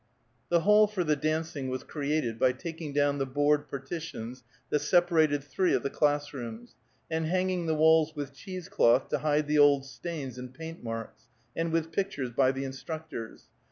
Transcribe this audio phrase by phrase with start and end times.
[0.49, 5.43] The hall for the dancing was created by taking down the board partitions that separated
[5.43, 6.73] three of the class rooms;
[7.11, 11.25] and hanging the walls with cheese cloth to hide the old stains and paint marks,
[11.55, 13.45] and with pictures by the instructors.